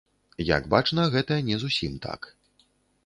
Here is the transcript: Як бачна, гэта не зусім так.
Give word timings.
Як 0.57 0.63
бачна, 0.73 1.05
гэта 1.17 1.37
не 1.51 1.59
зусім 1.65 1.93
так. 2.07 2.21